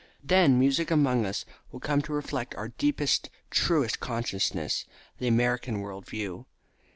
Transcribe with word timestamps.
Then 0.23 0.57
music 0.57 0.89
among 0.89 1.27
us 1.27 1.45
will 1.71 1.79
come 1.79 2.01
to 2.01 2.11
reflect 2.11 2.55
our 2.55 2.69
deepest, 2.69 3.29
truest 3.51 3.99
consciousness, 3.99 4.85
the 5.19 5.27
American 5.27 5.79
world 5.81 6.07
view. 6.07 6.47